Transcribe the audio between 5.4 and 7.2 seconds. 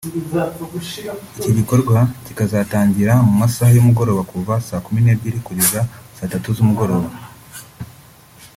kugeza saa tatu z’umugoroba